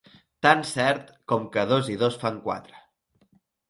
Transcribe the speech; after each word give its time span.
Tan 0.45 0.63
cert 0.69 1.13
com 1.33 1.47
que 1.53 1.69
dos 1.75 1.93
i 1.97 2.01
dos 2.07 2.21
fan 2.27 2.43
quatre. 2.51 2.85